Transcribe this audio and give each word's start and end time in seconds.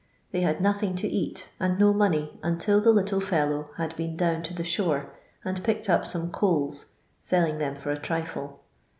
They 0.31 0.41
had 0.41 0.61
nothing 0.61 0.95
to 0.95 1.07
eat 1.07 1.51
and 1.59 1.77
no 1.77 1.93
money 1.93 2.39
until 2.41 2.81
the 2.81 2.89
little 2.91 3.19
fellow 3.21 3.69
had 3.77 3.95
been 3.95 4.17
down 4.17 4.41
to 4.41 4.53
the 4.55 4.63
shore 4.63 5.13
and 5.45 5.63
picked 5.63 5.87
up 5.91 6.07
some 6.07 6.31
coals, 6.31 6.93
selling 7.19 7.59
them 7.59 7.75
for 7.75 7.91
a 7.91 7.99
trifle. 7.99 8.61